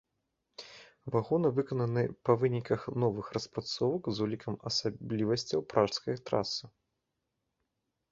Вагоны 1.15 1.49
выкананы 1.57 2.03
па 2.29 2.35
выніках 2.43 2.81
новых 3.03 3.25
распрацовак 3.37 4.03
з 4.15 4.23
улікам 4.27 4.57
асаблівасцяў 4.71 5.59
пражскай 5.75 6.15
трасы. 6.31 6.65